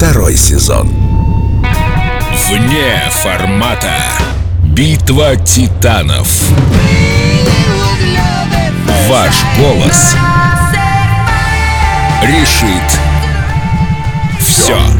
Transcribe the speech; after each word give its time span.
Второй 0.00 0.34
сезон. 0.34 0.88
Вне 2.48 3.02
формата. 3.10 3.92
Битва 4.62 5.36
титанов. 5.36 6.26
Ваш 9.10 9.34
голос 9.58 10.16
решит 12.22 12.98
все. 14.40 14.99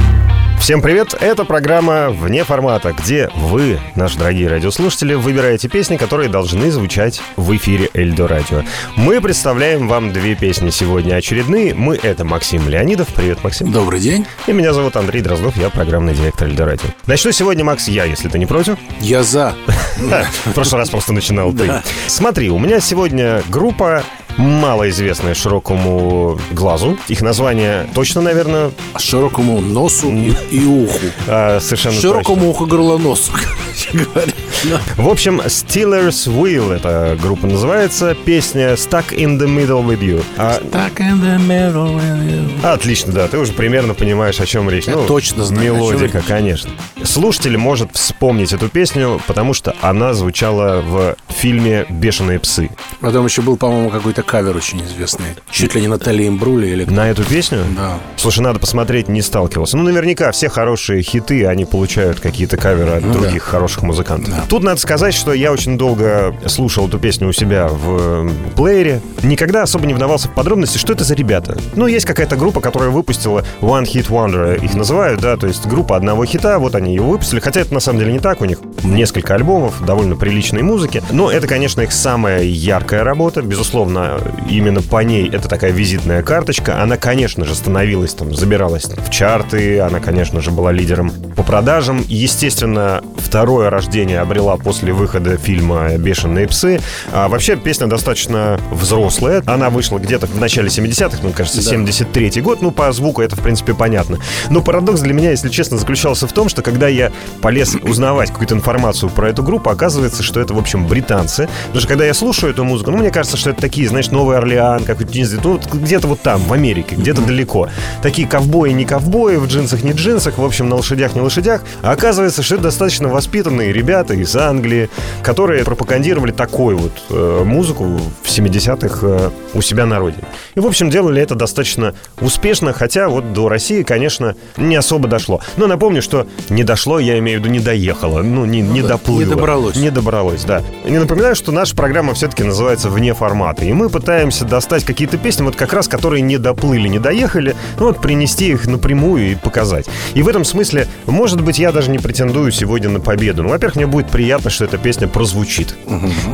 Всем 0.60 0.82
привет! 0.82 1.14
Это 1.18 1.46
программа 1.46 2.10
«Вне 2.10 2.44
формата», 2.44 2.92
где 2.92 3.30
вы, 3.34 3.80
наши 3.94 4.18
дорогие 4.18 4.46
радиослушатели, 4.46 5.14
выбираете 5.14 5.68
песни, 5.70 5.96
которые 5.96 6.28
должны 6.28 6.70
звучать 6.70 7.22
в 7.36 7.56
эфире 7.56 7.88
Эльдо 7.94 8.28
Радио. 8.28 8.62
Мы 8.94 9.22
представляем 9.22 9.88
вам 9.88 10.12
две 10.12 10.34
песни 10.34 10.68
сегодня 10.68 11.14
очередные. 11.14 11.72
Мы— 11.72 11.96
это 12.02 12.26
Максим 12.26 12.68
Леонидов. 12.68 13.08
Привет, 13.08 13.42
Максим. 13.42 13.72
Добрый 13.72 14.00
день. 14.00 14.26
И 14.46 14.52
меня 14.52 14.74
зовут 14.74 14.96
Андрей 14.96 15.22
Дроздов, 15.22 15.56
я 15.56 15.70
программный 15.70 16.14
директор 16.14 16.46
Эльдо 16.46 16.66
Радио. 16.66 16.88
Начну 17.06 17.32
сегодня, 17.32 17.64
Макс, 17.64 17.88
я, 17.88 18.04
если 18.04 18.28
ты 18.28 18.38
не 18.38 18.46
против. 18.46 18.76
Я 19.00 19.22
за. 19.22 19.56
В 20.44 20.52
прошлый 20.52 20.80
раз 20.80 20.90
просто 20.90 21.14
начинал 21.14 21.54
ты. 21.54 21.82
Смотри, 22.06 22.50
у 22.50 22.58
меня 22.58 22.80
сегодня 22.80 23.42
группа 23.48 24.04
малоизвестная 24.36 25.34
широкому 25.34 26.38
глазу. 26.52 26.96
Их 27.08 27.22
название 27.22 27.86
точно, 27.94 28.20
наверное, 28.22 28.70
Широкому 28.98 29.60
носу 29.60 30.10
и, 30.10 30.34
и 30.50 30.64
уху. 30.64 30.98
а, 31.26 31.60
совершенно 31.60 32.00
Широкому 32.00 32.50
уху 32.50 32.66
горлоносу, 32.66 33.32
короче 33.32 34.06
говоря. 34.06 34.32
Да. 34.64 34.80
В 35.02 35.08
общем, 35.08 35.40
Steelers 35.40 36.26
Wheel 36.28 36.72
эта 36.74 37.16
группа 37.20 37.46
называется. 37.46 38.14
Песня 38.26 38.74
Stuck 38.74 39.10
in 39.10 39.38
the 39.38 39.46
Middle 39.46 39.84
with 39.86 40.00
You. 40.00 40.22
А, 40.36 40.60
Stuck 40.60 40.96
in 40.98 41.20
the 41.22 41.38
middle 41.38 41.96
with 41.96 42.28
you. 42.28 42.66
отлично, 42.66 43.12
да, 43.12 43.26
ты 43.28 43.38
уже 43.38 43.52
примерно 43.52 43.94
понимаешь, 43.94 44.38
о 44.40 44.46
чем 44.46 44.68
речь. 44.68 44.86
Ну, 44.86 45.00
Я 45.02 45.06
точно 45.06 45.44
знаю, 45.44 45.62
о 45.62 45.76
чем 45.76 45.76
Мелодика, 45.76 46.22
конечно. 46.26 46.70
Слушатель 47.02 47.56
может 47.56 47.96
вспомнить 47.96 48.52
эту 48.52 48.68
песню, 48.68 49.20
потому 49.26 49.54
что 49.54 49.74
она 49.80 50.12
звучала 50.12 50.82
в 50.82 51.16
фильме 51.28 51.86
«Бешеные 51.88 52.38
псы». 52.38 52.70
Потом 53.00 53.24
еще 53.24 53.40
был, 53.40 53.56
по-моему, 53.56 53.88
какой-то 53.88 54.22
кавер 54.22 54.56
очень 54.56 54.84
известный. 54.84 55.26
Чуть 55.50 55.74
ли 55.74 55.80
не 55.80 55.88
Наталья 55.88 56.28
Имбрули 56.28 56.68
или... 56.68 56.84
На 56.84 57.08
эту 57.08 57.24
песню? 57.24 57.64
Да. 57.76 57.98
Слушай, 58.16 58.40
надо 58.40 58.58
посмотреть, 58.58 59.08
не 59.08 59.22
сталкивался. 59.22 59.78
Ну, 59.78 59.84
наверняка 59.84 60.30
все 60.32 60.48
хорошие 60.50 61.02
хиты, 61.02 61.46
они 61.46 61.64
получают 61.64 62.20
какие-то 62.20 62.58
каверы 62.58 62.90
от 62.98 63.04
Ну 63.04 63.14
да. 63.14 63.20
других 63.20 63.42
хороших 63.42 63.82
музыкантов. 63.82 64.34
Да. 64.34 64.44
Тут 64.50 64.64
надо 64.64 64.80
сказать, 64.80 65.14
что 65.14 65.32
я 65.32 65.52
очень 65.52 65.78
долго 65.78 66.34
слушал 66.46 66.88
эту 66.88 66.98
песню 66.98 67.28
у 67.28 67.32
себя 67.32 67.68
в 67.68 68.28
плеере. 68.56 69.00
Никогда 69.22 69.62
особо 69.62 69.86
не 69.86 69.94
вдавался 69.94 70.26
в 70.26 70.34
подробности, 70.34 70.76
что 70.76 70.92
это 70.92 71.04
за 71.04 71.14
ребята. 71.14 71.56
Ну, 71.76 71.86
есть 71.86 72.04
какая-то 72.04 72.34
группа, 72.34 72.60
которая 72.60 72.90
выпустила 72.90 73.44
One 73.60 73.84
Hit 73.84 74.08
Wonder, 74.08 74.60
их 74.60 74.74
называют, 74.74 75.20
да, 75.20 75.36
то 75.36 75.46
есть 75.46 75.68
группа 75.68 75.94
одного 75.94 76.24
хита, 76.24 76.58
вот 76.58 76.74
они 76.74 76.96
ее 76.96 77.02
выпустили. 77.02 77.38
Хотя 77.38 77.60
это 77.60 77.72
на 77.72 77.78
самом 77.78 78.00
деле 78.00 78.12
не 78.12 78.18
так, 78.18 78.40
у 78.40 78.44
них 78.44 78.58
несколько 78.82 79.36
альбомов, 79.36 79.84
довольно 79.86 80.16
приличной 80.16 80.62
музыки. 80.62 81.00
Но 81.12 81.30
это, 81.30 81.46
конечно, 81.46 81.82
их 81.82 81.92
самая 81.92 82.42
яркая 82.42 83.04
работа. 83.04 83.42
Безусловно, 83.42 84.18
именно 84.50 84.82
по 84.82 85.04
ней 85.04 85.30
это 85.30 85.48
такая 85.48 85.70
визитная 85.70 86.24
карточка. 86.24 86.82
Она, 86.82 86.96
конечно 86.96 87.44
же, 87.44 87.54
становилась 87.54 88.14
там, 88.14 88.34
забиралась 88.34 88.86
в 88.86 89.10
чарты, 89.10 89.78
она, 89.78 90.00
конечно 90.00 90.40
же, 90.40 90.50
была 90.50 90.72
лидером 90.72 91.12
по 91.36 91.44
продажам. 91.44 92.04
Естественно, 92.08 93.00
второе 93.16 93.70
рождение 93.70 94.20
обрела 94.40 94.56
после 94.56 94.92
выхода 94.92 95.36
фильма 95.36 95.96
«Бешеные 95.98 96.48
псы». 96.48 96.80
А 97.12 97.28
вообще 97.28 97.56
песня 97.56 97.86
достаточно 97.86 98.58
взрослая. 98.70 99.42
Она 99.46 99.68
вышла 99.68 99.98
где-то 99.98 100.26
в 100.26 100.40
начале 100.40 100.68
70-х, 100.68 101.18
ну, 101.22 101.30
кажется, 101.32 101.62
Да. 101.62 101.76
73-й 101.76 102.40
год. 102.40 102.62
Ну, 102.62 102.70
по 102.70 102.90
звуку 102.92 103.20
это, 103.20 103.36
в 103.36 103.40
принципе, 103.40 103.74
понятно. 103.74 104.18
Но 104.48 104.62
парадокс 104.62 105.00
для 105.00 105.12
меня, 105.12 105.30
если 105.30 105.50
честно, 105.50 105.76
заключался 105.76 106.26
в 106.26 106.32
том, 106.32 106.48
что 106.48 106.62
когда 106.62 106.88
я 106.88 107.12
полез 107.42 107.74
узнавать 107.82 108.30
какую-то 108.30 108.54
информацию 108.54 109.10
про 109.10 109.28
эту 109.28 109.42
группу, 109.42 109.68
оказывается, 109.68 110.22
что 110.22 110.40
это, 110.40 110.54
в 110.54 110.58
общем, 110.58 110.86
британцы. 110.86 111.48
Потому 111.66 111.80
что 111.80 111.88
когда 111.88 112.04
я 112.06 112.14
слушаю 112.14 112.52
эту 112.52 112.64
музыку, 112.64 112.90
ну, 112.90 112.96
мне 112.98 113.10
кажется, 113.10 113.36
что 113.36 113.50
это 113.50 113.60
такие, 113.60 113.88
знаешь, 113.88 114.10
Новый 114.10 114.38
Орлеан, 114.38 114.84
какой-то, 114.84 115.12
ну, 115.44 115.52
вот 115.52 115.66
где-то 115.72 116.06
вот 116.06 116.20
там, 116.22 116.42
в 116.44 116.52
Америке, 116.52 116.96
где-то 116.96 117.20
далеко. 117.20 117.68
Такие 118.02 118.26
ковбои, 118.26 118.70
не 118.70 118.86
ковбои, 118.86 119.36
в 119.36 119.46
джинсах, 119.46 119.82
не 119.82 119.92
джинсах, 119.92 120.38
в 120.38 120.44
общем, 120.44 120.68
на 120.68 120.76
лошадях, 120.76 121.14
не 121.14 121.20
лошадях. 121.20 121.62
А 121.82 121.92
оказывается, 121.92 122.42
что 122.42 122.54
это 122.54 122.64
достаточно 122.64 123.08
воспитанные 123.08 123.72
ребята 123.72 124.14
из 124.14 124.29
Англии, 124.36 124.88
которые 125.22 125.64
пропагандировали 125.64 126.32
такую 126.32 126.76
вот 126.78 126.92
э, 127.10 127.42
музыку 127.44 127.84
в 127.84 128.26
70-х 128.26 128.98
э, 129.02 129.30
у 129.54 129.62
себя 129.62 129.86
на 129.86 129.98
родине. 129.98 130.24
И, 130.54 130.60
в 130.60 130.66
общем, 130.66 130.90
делали 130.90 131.20
это 131.22 131.34
достаточно 131.34 131.94
успешно, 132.20 132.72
хотя 132.72 133.08
вот 133.08 133.32
до 133.32 133.48
России, 133.48 133.82
конечно, 133.82 134.34
не 134.56 134.76
особо 134.76 135.08
дошло. 135.08 135.40
Но 135.56 135.66
напомню, 135.66 136.02
что 136.02 136.26
не 136.48 136.64
дошло, 136.64 136.98
я 136.98 137.18
имею 137.18 137.40
в 137.40 137.42
виду, 137.42 137.52
не 137.52 137.60
доехало, 137.60 138.22
ну, 138.22 138.44
не, 138.44 138.60
не 138.60 138.82
да, 138.82 138.88
доплыло. 138.88 139.20
не 139.20 139.26
добралось. 139.26 139.76
Не 139.76 139.90
добралось, 139.90 140.44
да. 140.44 140.62
И 140.84 140.92
напоминаю, 140.92 141.34
что 141.34 141.52
наша 141.52 141.74
программа 141.76 142.14
все-таки 142.14 142.42
называется 142.42 142.90
«Вне 142.90 143.14
формата», 143.14 143.64
и 143.64 143.72
мы 143.72 143.88
пытаемся 143.88 144.44
достать 144.44 144.84
какие-то 144.84 145.18
песни, 145.18 145.42
вот 145.42 145.56
как 145.56 145.72
раз 145.72 145.88
которые 145.88 146.22
не 146.22 146.38
доплыли, 146.38 146.88
не 146.88 146.98
доехали, 146.98 147.54
ну 147.78 147.86
вот 147.86 148.00
принести 148.00 148.50
их 148.50 148.66
напрямую 148.66 149.32
и 149.32 149.34
показать. 149.34 149.86
И 150.14 150.22
в 150.22 150.28
этом 150.28 150.44
смысле, 150.44 150.86
может 151.06 151.42
быть, 151.42 151.58
я 151.58 151.72
даже 151.72 151.90
не 151.90 151.98
претендую 151.98 152.52
сегодня 152.52 152.88
на 152.88 153.00
победу. 153.00 153.42
Ну, 153.42 153.50
во-первых, 153.50 153.76
мне 153.76 153.86
будет 153.86 154.08
приятно, 154.08 154.19
что 154.48 154.64
эта 154.64 154.78
песня 154.78 155.08
прозвучит, 155.08 155.74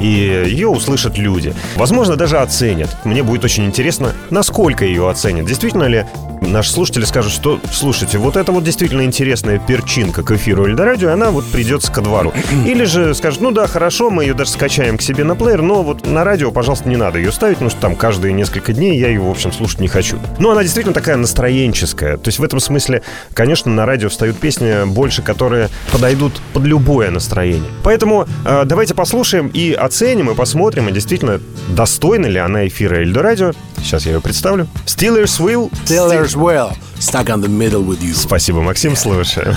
и 0.00 0.44
ее 0.46 0.68
услышат 0.68 1.18
люди. 1.18 1.54
Возможно, 1.76 2.16
даже 2.16 2.38
оценят. 2.38 2.96
Мне 3.04 3.22
будет 3.22 3.44
очень 3.44 3.64
интересно, 3.64 4.12
насколько 4.30 4.84
ее 4.84 5.08
оценят. 5.08 5.46
Действительно 5.46 5.84
ли 5.84 6.06
наши 6.40 6.70
слушатели 6.70 7.04
скажут, 7.04 7.32
что, 7.32 7.60
слушайте, 7.72 8.18
вот 8.18 8.36
это 8.36 8.52
вот 8.52 8.64
действительно 8.64 9.02
интересная 9.02 9.58
перчинка 9.58 10.22
к 10.22 10.30
эфиру 10.32 10.66
Эльдорадио, 10.66 11.12
она 11.12 11.30
вот 11.30 11.44
придется 11.46 11.90
ко 11.92 12.00
двору. 12.00 12.32
Или 12.66 12.84
же 12.84 13.14
скажут, 13.14 13.40
ну 13.40 13.50
да, 13.50 13.66
хорошо, 13.66 14.10
мы 14.10 14.24
ее 14.24 14.34
даже 14.34 14.50
скачаем 14.50 14.98
к 14.98 15.02
себе 15.02 15.24
на 15.24 15.34
плеер, 15.34 15.62
но 15.62 15.82
вот 15.82 16.06
на 16.06 16.24
радио, 16.24 16.50
пожалуйста, 16.50 16.88
не 16.88 16.96
надо 16.96 17.18
ее 17.18 17.32
ставить, 17.32 17.56
потому 17.56 17.70
что 17.70 17.80
там 17.80 17.96
каждые 17.96 18.32
несколько 18.32 18.72
дней 18.72 18.98
я 18.98 19.08
ее, 19.08 19.20
в 19.20 19.30
общем, 19.30 19.52
слушать 19.52 19.80
не 19.80 19.88
хочу. 19.88 20.18
Но 20.38 20.50
она 20.50 20.62
действительно 20.62 20.94
такая 20.94 21.16
настроенческая. 21.16 22.16
То 22.16 22.28
есть 22.28 22.38
в 22.38 22.44
этом 22.44 22.60
смысле, 22.60 23.02
конечно, 23.32 23.70
на 23.72 23.86
радио 23.86 24.08
встают 24.08 24.38
песни 24.38 24.86
больше, 24.86 25.22
которые 25.22 25.68
подойдут 25.92 26.40
под 26.52 26.64
любое 26.64 27.10
настроение. 27.10 27.70
Поэтому 27.82 28.26
э, 28.44 28.64
давайте 28.66 28.94
послушаем 28.94 29.48
и 29.48 29.72
оценим, 29.72 30.30
и 30.30 30.34
посмотрим, 30.34 30.88
и 30.88 30.92
действительно, 30.92 31.40
достойна 31.68 32.26
ли 32.26 32.38
она 32.38 32.66
эфира 32.66 32.96
Эльдорадио. 32.96 33.52
Сейчас 33.78 34.06
я 34.06 34.12
ее 34.14 34.20
представлю. 34.20 34.66
Steelers 34.86 35.40
Will. 35.40 35.72
Taylor's 35.86 36.34
Well. 36.34 36.76
Stuck 36.98 37.28
on 37.28 37.40
the 37.40 37.48
middle 37.48 37.84
with 37.84 38.00
you. 38.02 38.14
Спасибо, 38.14 38.60
Максим, 38.62 38.96
слушаем. 38.96 39.54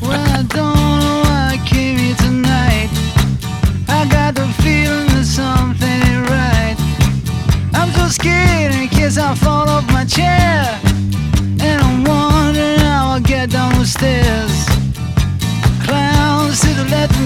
Well, 0.00 0.36
scared 8.16 8.72
in 8.74 8.88
case 8.88 9.18
I 9.18 9.34
fall 9.34 9.68
off 9.68 9.86
my 9.92 10.04
chair. 10.04 10.80
And 11.66 11.78
I'm 11.86 12.04
wondering 12.04 12.80
how 12.80 13.12
I'll 13.12 13.20
get 13.20 13.50
down 13.50 13.78
the 13.78 13.86
stairs. 13.86 14.75
to 16.76 16.84
let 16.90 17.10
me 17.20 17.25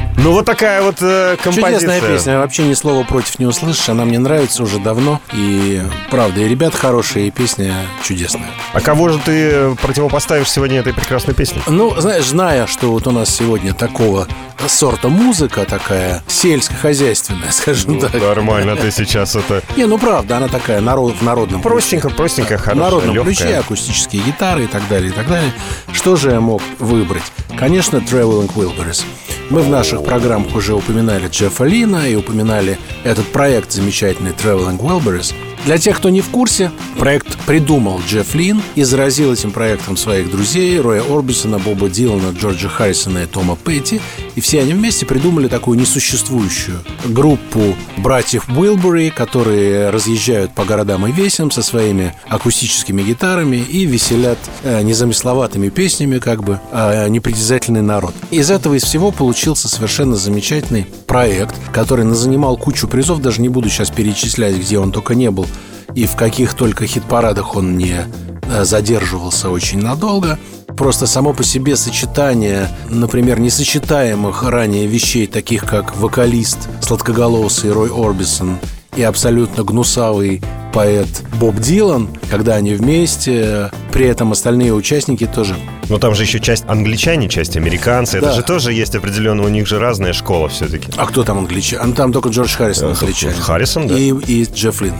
Ну 0.17 0.33
вот 0.33 0.45
такая 0.45 0.81
вот 0.83 0.97
э, 1.01 1.35
композиция. 1.41 1.79
Чудесная 1.79 2.01
песня. 2.01 2.37
Вообще 2.39 2.63
ни 2.63 2.73
слова 2.75 3.03
против 3.03 3.39
не 3.39 3.45
услышишь. 3.47 3.89
Она 3.89 4.05
мне 4.05 4.19
нравится 4.19 4.61
уже 4.61 4.77
давно. 4.77 5.19
И 5.33 5.81
правда, 6.11 6.41
и 6.41 6.47
ребят 6.47 6.75
хорошие, 6.75 7.27
и 7.27 7.31
песня 7.31 7.73
чудесная. 8.03 8.49
А 8.73 8.81
кого 8.81 9.09
же 9.09 9.19
ты 9.19 9.75
противопоставишь 9.81 10.49
сегодня 10.51 10.79
этой 10.79 10.93
прекрасной 10.93 11.33
песне? 11.33 11.61
Ну, 11.67 11.99
знаешь, 11.99 12.25
зная, 12.25 12.67
что 12.67 12.91
вот 12.91 13.07
у 13.07 13.11
нас 13.11 13.33
сегодня 13.33 13.73
такого 13.73 14.27
сорта 14.67 15.07
музыка 15.07 15.65
такая 15.65 16.21
сельскохозяйственная, 16.27 17.49
скажем 17.51 17.99
так. 17.99 18.13
Нормально 18.13 18.75
ты 18.75 18.91
сейчас 18.91 19.35
это... 19.35 19.63
Не, 19.75 19.85
ну 19.85 19.97
правда, 19.97 20.37
она 20.37 20.49
такая 20.49 20.81
народ, 20.81 21.15
в 21.15 21.23
народном 21.23 21.63
Простенько, 21.63 22.09
ключе. 22.09 22.17
простенько, 22.17 22.57
В 22.57 22.61
хорошая, 22.61 22.83
народном 22.83 23.15
легкая. 23.15 23.33
ключе, 23.33 23.57
акустические 23.57 24.21
гитары 24.21 24.65
и 24.65 24.67
так 24.67 24.87
далее, 24.87 25.09
и 25.09 25.13
так 25.13 25.27
далее. 25.27 25.51
Что 25.93 26.15
же 26.15 26.29
я 26.29 26.39
мог 26.41 26.61
выбрать? 26.77 27.23
Конечно, 27.57 27.97
Traveling 27.97 28.53
Wilburys. 28.53 29.03
Мы 29.51 29.63
в 29.63 29.69
наших 29.69 30.05
программах 30.05 30.55
уже 30.55 30.73
упоминали 30.73 31.27
Джеффа 31.27 31.65
Лина 31.65 32.09
и 32.09 32.15
упоминали 32.15 32.79
этот 33.03 33.25
проект 33.33 33.73
замечательный 33.73 34.31
Traveling 34.31 34.79
Wilburys. 34.79 35.35
Для 35.65 35.77
тех, 35.77 35.97
кто 35.97 36.09
не 36.09 36.21
в 36.21 36.29
курсе, 36.29 36.71
проект 36.97 37.37
придумал 37.45 38.01
Джефф 38.07 38.33
Лин 38.33 38.61
и 38.73 38.81
заразил 38.81 39.31
этим 39.31 39.51
проектом 39.51 39.95
своих 39.95 40.31
друзей 40.31 40.79
Роя 40.79 41.03
Орбисона, 41.03 41.59
Боба 41.59 41.87
Дилана, 41.87 42.35
Джорджа 42.35 42.67
Харрисона 42.67 43.19
и 43.19 43.25
Тома 43.27 43.55
Петти. 43.55 44.01
И 44.33 44.41
все 44.41 44.61
они 44.61 44.73
вместе 44.73 45.05
придумали 45.05 45.47
такую 45.47 45.77
несуществующую 45.77 46.79
группу 47.05 47.75
братьев 47.97 48.49
Уилбури, 48.49 49.13
которые 49.15 49.91
разъезжают 49.91 50.55
по 50.55 50.65
городам 50.65 51.05
и 51.05 51.11
весям 51.11 51.51
со 51.51 51.61
своими 51.61 52.15
акустическими 52.27 53.03
гитарами 53.03 53.57
и 53.57 53.85
веселят 53.85 54.39
э, 54.63 54.81
незамысловатыми 54.81 55.69
песнями, 55.69 56.17
как 56.17 56.43
бы, 56.43 56.59
э, 56.71 57.07
непритязательный 57.09 57.83
народ. 57.83 58.15
Из 58.31 58.49
этого 58.49 58.73
из 58.73 58.83
всего 58.83 59.11
получился 59.11 59.67
совершенно 59.67 60.15
замечательный 60.15 60.87
проект, 61.11 61.55
который 61.73 62.09
занимал 62.13 62.55
кучу 62.55 62.87
призов, 62.87 63.19
даже 63.19 63.41
не 63.41 63.49
буду 63.49 63.67
сейчас 63.67 63.89
перечислять, 63.89 64.55
где 64.55 64.79
он 64.79 64.93
только 64.93 65.13
не 65.13 65.29
был 65.29 65.45
и 65.93 66.05
в 66.05 66.15
каких 66.15 66.53
только 66.53 66.87
хит-парадах 66.87 67.57
он 67.57 67.77
не 67.77 68.05
э, 68.43 68.63
задерживался 68.63 69.49
очень 69.49 69.79
надолго. 69.79 70.39
Просто 70.77 71.07
само 71.07 71.33
по 71.33 71.43
себе 71.43 71.75
сочетание, 71.75 72.69
например, 72.89 73.41
несочетаемых 73.41 74.43
ранее 74.43 74.87
вещей, 74.87 75.27
таких 75.27 75.65
как 75.65 75.97
вокалист 75.97 76.69
сладкоголосый 76.79 77.73
Рой 77.73 77.89
Орбисон 77.93 78.57
и 78.95 79.03
абсолютно 79.03 79.65
гнусавый 79.65 80.41
поэт 80.73 81.07
Боб 81.39 81.55
Дилан, 81.59 82.09
когда 82.29 82.55
они 82.55 82.73
вместе, 82.73 83.71
при 83.91 84.05
этом 84.07 84.31
остальные 84.31 84.73
участники 84.73 85.25
тоже 85.27 85.55
Но 85.89 85.97
там 85.97 86.15
же 86.15 86.23
еще 86.23 86.39
часть 86.39 86.63
англичане, 86.67 87.27
часть 87.27 87.57
американцы. 87.57 88.17
Это 88.17 88.27
Да. 88.27 88.33
же 88.33 88.43
тоже 88.43 88.71
есть 88.73 88.95
определенно, 88.95 89.43
у 89.43 89.49
них 89.49 89.67
же 89.67 89.79
разная 89.79 90.13
школа 90.13 90.47
все-таки. 90.49 90.87
А 90.97 91.05
кто 91.05 91.23
там 91.23 91.39
англичанин? 91.39 91.91
А 91.91 91.95
Там 91.95 92.13
только 92.13 92.29
Джордж 92.29 92.55
Харрисон 92.55 92.89
Э, 92.89 92.91
англичанин. 92.91 93.35
Харрисон, 93.35 93.87
да. 93.87 93.97
И, 93.97 94.13
и 94.13 94.45
Джефф 94.45 94.81
Лин. 94.81 94.93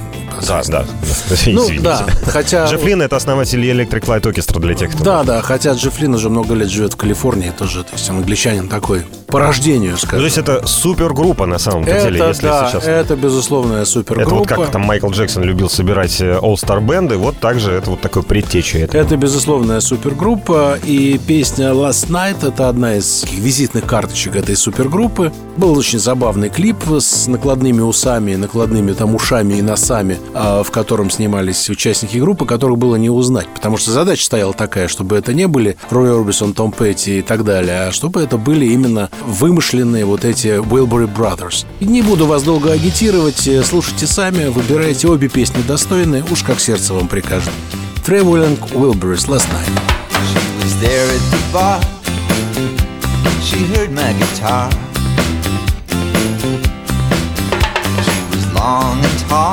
Да, 0.48 0.62
да. 0.68 0.86
Ну, 1.46 1.68
да, 1.82 2.06
хотя... 2.26 2.66
Джефф 2.68 2.84
Лин— 2.84 3.02
это 3.04 3.16
основатель 3.16 3.64
Electric 3.64 4.02
Light 4.06 4.22
Orchestra 4.24 4.60
для 4.60 4.74
тех, 4.74 4.92
кто... 4.92 5.04
Да, 5.04 5.24
да, 5.24 5.42
хотя 5.42 5.74
Джефф 5.74 6.00
Лин 6.00 6.16
уже 6.16 6.30
много 6.30 6.54
лет 6.56 6.70
живет 6.70 6.94
в 6.94 6.98
Калифорнии 6.98 7.52
тоже, 7.58 7.84
то 7.84 7.94
есть 7.94 8.10
англичанин 8.10 8.68
такой, 8.68 9.04
по 9.28 9.40
рождению, 9.40 9.92
Ну, 9.92 9.98
то 9.98 10.06
скажем. 10.08 10.26
есть 10.26 10.38
это 10.38 10.66
супергруппа 10.68 11.46
на 11.46 11.58
самом-то 11.60 11.92
это, 11.92 12.10
деле, 12.12 12.26
если 12.28 12.44
да, 12.48 12.70
сейчас... 12.70 12.84
это 12.86 13.16
безусловная 13.16 13.86
супергруппа. 13.86 14.44
Это 14.44 14.56
вот 14.58 14.66
как 14.66 14.72
там 14.72 14.82
Майкл 14.82 15.10
Джексон 15.12 15.44
любил 15.44 15.61
собирать 15.70 16.20
э, 16.22 16.40
All-Star 16.42 16.82
бенды, 16.82 17.18
вот 17.18 17.38
также 17.38 17.72
это 17.72 17.92
вот 17.92 18.02
такой 18.02 18.24
предтеча 18.24 18.80
этого. 18.80 19.02
Это 19.02 19.18
безусловная 19.18 19.80
супергруппа, 19.80 20.78
и 20.86 21.20
песня 21.26 21.70
Last 21.70 22.10
Night 22.10 22.48
это 22.48 22.70
одна 22.70 22.96
из 22.96 23.26
визитных 23.32 23.86
карточек 23.86 24.36
этой 24.36 24.56
супергруппы. 24.56 25.32
Был 25.58 25.78
очень 25.78 26.00
забавный 26.00 26.50
клип 26.50 26.78
с 27.00 27.28
накладными 27.28 27.82
усами, 27.82 28.36
накладными 28.36 28.94
там 28.94 29.16
ушами 29.16 29.56
и 29.56 29.62
носами, 29.62 30.18
а, 30.34 30.64
в 30.64 30.72
котором 30.72 31.10
снимались 31.10 31.70
участники 31.70 32.18
группы, 32.18 32.46
которых 32.46 32.78
было 32.78 32.96
не 32.96 33.10
узнать. 33.10 33.48
Потому 33.54 33.78
что 33.78 33.92
задача 33.92 34.24
стояла 34.24 34.54
такая, 34.54 34.88
чтобы 34.88 35.18
это 35.18 35.34
не 35.34 35.48
были 35.48 35.78
Рой 35.90 36.12
Орбисон, 36.12 36.54
Том 36.54 36.72
Петти 36.72 37.20
и 37.20 37.22
так 37.22 37.44
далее, 37.44 37.88
а 37.88 37.92
чтобы 37.92 38.22
это 38.22 38.38
были 38.38 38.66
именно 38.68 39.10
вымышленные 39.26 40.06
вот 40.06 40.26
эти 40.26 40.48
Wilbury 40.48 41.14
Brothers. 41.14 41.66
Не 41.82 42.02
буду 42.02 42.26
вас 42.26 42.44
долго 42.44 42.72
агитировать, 42.72 43.48
э, 43.48 43.62
слушайте 43.64 44.08
сами, 44.08 44.46
выбирайте 44.46 45.08
обе 45.08 45.28
песни 45.28 45.51
достойные, 45.68 46.24
уж 46.30 46.44
как 46.44 46.60
сердце 46.60 46.94
вам 46.94 47.08
прикажет. 47.08 47.52
Traveling 48.06 48.58
Wilburys 48.72 49.28
Last 49.28 49.48
Night. 49.52 49.70
She 50.32 50.40
was 50.60 50.74
there 50.82 51.08
at 51.08 51.24
the 51.32 51.40
bar. 51.54 51.82
She 53.42 53.66
heard 53.74 53.92
my 53.92 54.14
guitar. 54.14 54.70
She 58.06 58.18
was 58.32 58.54
long 58.54 59.04
and 59.04 59.20
tall. 59.28 59.51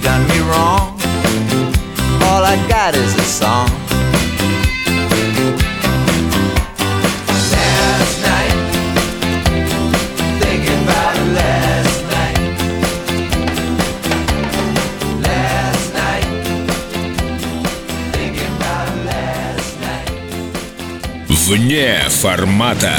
done 0.00 0.26
me 0.28 0.38
wrong. 0.40 0.98
All 2.22 2.44
I 2.44 2.56
got 2.68 2.94
is 2.94 3.14
a 3.14 3.22
song. 3.22 3.68
Last 7.52 8.22
night, 8.22 8.56
thinking 10.40 10.80
about 10.84 11.16
last 11.40 11.98
night. 12.16 12.38
Last 15.28 15.86
night, 15.94 16.26
thinking 18.12 18.52
about 18.56 18.88
last 19.04 19.80
night. 19.80 20.10
Вне 21.28 22.06
формата. 22.08 22.96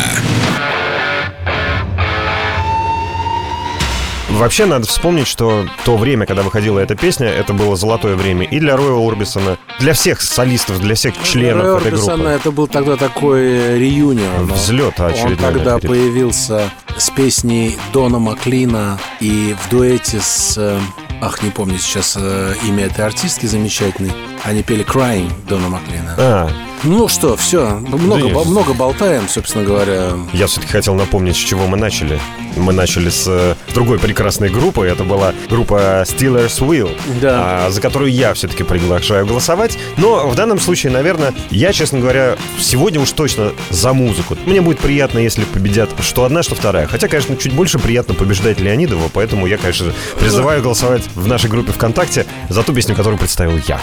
Вообще 4.33 4.67
надо 4.67 4.87
вспомнить, 4.87 5.27
что 5.27 5.67
то 5.85 5.97
время, 5.97 6.27
когда 6.27 6.43
выходила 6.43 6.79
эта 6.79 6.95
песня, 6.97 7.29
это 7.29 7.53
было 7.53 7.77
золотое 7.77 8.17
время 8.17 8.45
и 8.47 8.59
для 8.59 8.77
Роя 8.77 8.95
Орбисона, 9.07 9.57
для 9.79 9.93
всех 9.93 10.21
солистов, 10.21 10.81
для 10.81 10.95
всех 10.95 11.15
членов 11.23 11.65
Рэй 11.65 11.77
этой 11.77 11.87
Орбисона 11.89 12.17
группы. 12.17 12.31
это 12.31 12.51
был 12.51 12.67
тогда 12.67 12.97
такой 12.97 13.79
реюнион. 13.79 14.47
Взлет 14.47 14.99
Он 14.99 15.07
очередной. 15.07 15.37
тогда 15.37 15.65
да, 15.65 15.79
перед- 15.79 15.89
появился 15.91 16.71
с 16.97 17.11
песней 17.11 17.77
Дона 17.93 18.19
Маклина 18.19 18.99
и 19.21 19.55
в 19.65 19.71
дуэте 19.71 20.21
с... 20.21 20.55
э, 20.59 20.79
Ах, 21.21 21.43
не 21.43 21.51
помню 21.51 21.79
сейчас 21.79 22.17
э, 22.19 22.55
имя 22.67 22.87
этой 22.87 23.05
артистки 23.05 23.47
замечательной. 23.47 24.11
Они 24.45 24.63
пели 24.63 24.85
Crying 24.85 25.31
Дона 25.49 25.69
Маклина. 25.69 26.15
А, 26.19 26.51
Ну 26.83 27.07
что, 27.07 27.37
все, 27.37 27.77
много, 27.77 28.25
нет. 28.25 28.33
бо- 28.35 28.45
много 28.45 28.75
болтаем, 28.75 29.29
собственно 29.29 29.65
говоря. 29.65 30.11
я 30.33 30.47
все-таки 30.49 30.73
хотел 30.73 30.95
напомнить, 30.95 31.37
с 31.37 31.39
чего 31.39 31.69
мы 31.69 31.77
начали. 31.77 32.19
Мы 32.57 32.73
начали 32.75 33.09
с 33.09 33.25
э, 33.29 33.55
другой 33.73 33.99
прекрасной 33.99 34.51
группы. 34.51 34.85
Это 34.85 35.05
была 35.05 35.33
группа 35.49 36.03
Steelers 36.05 36.59
Wheel, 36.61 36.91
Да. 37.21 37.67
а, 37.67 37.71
за 37.71 37.81
которую 37.81 38.11
я 38.13 38.35
все-таки 38.35 38.63
приглашаю 38.63 39.25
голосовать. 39.27 39.79
Но 39.97 40.29
в 40.29 40.35
данном 40.35 40.59
случае, 40.61 40.93
наверное, 40.93 41.33
я, 41.51 41.73
честно 41.73 42.01
говоря, 42.01 42.37
сегодня 42.61 43.01
уж 43.01 43.11
точно 43.13 43.53
за 43.71 43.93
музыку. 43.95 44.37
Мне 44.45 44.61
будет 44.61 44.81
приятно, 44.81 45.19
если 45.21 45.45
победят 45.45 45.89
что 46.01 46.25
одна, 46.25 46.43
что 46.43 46.55
вторая. 46.57 46.87
Хотя, 46.89 47.07
конечно, 47.09 47.37
чуть 47.37 47.53
больше 47.55 47.79
приятно 47.79 48.13
побеждать 48.15 48.59
Леонидова, 48.61 49.09
поэтому 49.15 49.47
я, 49.47 49.57
конечно, 49.57 49.93
призываю 50.21 50.63
голосовать 50.63 51.05
в 51.15 51.27
нашей 51.29 51.49
группе 51.49 51.73
ВКонтакте 51.73 52.27
за 52.51 52.63
ту 52.65 52.75
песню, 52.75 52.95
которую 52.97 53.19
представил 53.19 53.59
я. 53.69 53.81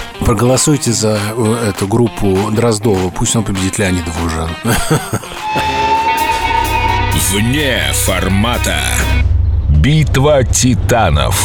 Проголосуйте 0.49 0.91
за 0.93 1.19
э, 1.37 1.69
эту 1.69 1.87
группу 1.87 2.49
Дроздова. 2.49 3.11
Пусть 3.11 3.35
он 3.35 3.43
победит 3.43 3.77
Леонидова 3.77 4.25
уже. 4.25 4.49
Вне 7.29 7.83
формата. 7.93 8.79
Битва 9.69 10.43
титанов. 10.43 11.39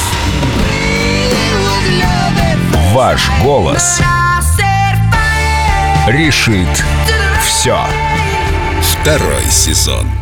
Ваш 2.95 3.31
голос 3.43 4.01
решит 6.07 6.85
все. 7.43 7.79
Второй 8.81 9.45
сезон. 9.51 10.14